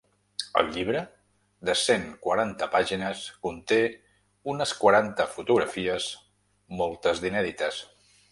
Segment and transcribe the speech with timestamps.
[0.59, 1.01] El llibre,
[1.69, 3.79] de cent quaranta pàgines, conté
[4.55, 6.09] unes quaranta fotografies,
[6.81, 7.79] moltes d’inèdites.